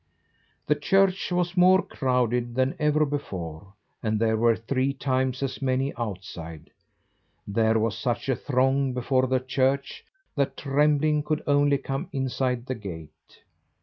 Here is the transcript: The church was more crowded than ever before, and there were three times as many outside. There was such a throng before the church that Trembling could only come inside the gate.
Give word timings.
The 0.65 0.73
church 0.73 1.31
was 1.31 1.55
more 1.55 1.83
crowded 1.83 2.55
than 2.55 2.73
ever 2.79 3.05
before, 3.05 3.75
and 4.01 4.19
there 4.19 4.35
were 4.35 4.55
three 4.55 4.93
times 4.93 5.43
as 5.43 5.61
many 5.61 5.93
outside. 5.95 6.71
There 7.47 7.77
was 7.77 7.95
such 7.99 8.27
a 8.27 8.35
throng 8.35 8.93
before 8.93 9.27
the 9.27 9.39
church 9.39 10.03
that 10.35 10.57
Trembling 10.57 11.21
could 11.21 11.43
only 11.45 11.77
come 11.77 12.09
inside 12.11 12.65
the 12.65 12.73
gate. 12.73 13.43